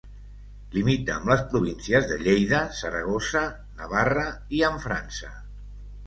[0.75, 4.23] Limita amb les províncies de Lleida, Saragossa, i Navarra,
[4.61, 5.31] i amb França.